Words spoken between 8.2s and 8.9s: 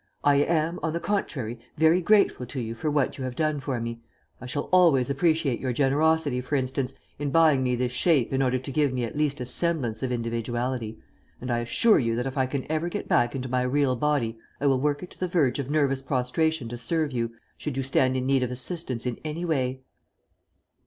in order to